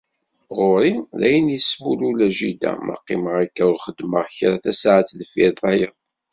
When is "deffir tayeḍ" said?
5.19-5.93